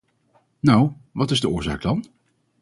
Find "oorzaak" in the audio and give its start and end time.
1.49-1.81